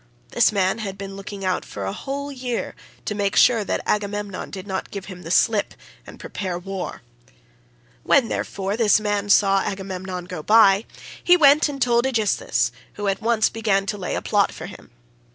This 0.31 0.51
man 0.51 0.79
had 0.79 0.97
been 0.97 1.15
looking 1.15 1.45
out 1.45 1.63
for 1.63 1.85
a 1.85 1.93
whole 1.93 2.31
year 2.31 2.73
to 3.05 3.13
make 3.13 3.35
sure 3.35 3.63
that 3.63 3.83
Agamemnon 3.85 4.49
did 4.49 4.65
not 4.65 4.89
give 4.89 5.05
him 5.05 5.21
the 5.21 5.29
slip 5.29 5.75
and 6.07 6.19
prepare 6.19 6.57
war; 6.57 7.03
when, 8.01 8.27
therefore, 8.27 8.75
this 8.75 8.99
man 8.99 9.29
saw 9.29 9.59
Agamemnon 9.59 10.25
go 10.25 10.41
by, 10.41 10.85
he 11.23 11.37
went 11.37 11.69
and 11.69 11.79
told 11.79 12.07
Aegisthus, 12.07 12.71
who 12.93 13.07
at 13.07 13.21
once 13.21 13.47
began 13.49 13.85
to 13.85 13.97
lay 13.99 14.15
a 14.15 14.23
plot 14.23 14.51
for 14.51 14.65
him. 14.65 14.89